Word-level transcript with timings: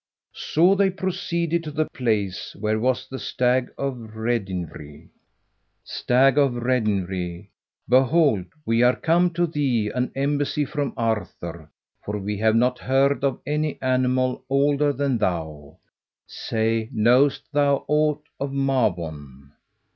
So 0.33 0.73
they 0.73 0.89
proceeded 0.89 1.63
to 1.63 1.69
the 1.69 1.85
place 1.85 2.55
where 2.59 2.79
was 2.79 3.07
the 3.07 3.19
Stag 3.19 3.69
of 3.77 4.15
Redynvre. 4.15 5.07
"Stag 5.83 6.39
of 6.39 6.53
Redynvre, 6.53 7.47
behold 7.87 8.45
we 8.65 8.81
are 8.81 8.95
come 8.95 9.29
to 9.33 9.45
thee, 9.45 9.91
an 9.93 10.11
embassy 10.15 10.65
from 10.65 10.95
Arthur, 10.97 11.69
for 12.03 12.17
we 12.17 12.35
have 12.39 12.55
not 12.55 12.79
heard 12.79 13.23
of 13.23 13.41
any 13.45 13.79
animal 13.79 14.43
older 14.49 14.91
than 14.91 15.19
thou. 15.19 15.77
Say, 16.25 16.89
knowest 16.91 17.43
thou 17.51 17.85
aught 17.87 18.23
of 18.39 18.51
Mabon?" 18.51 19.51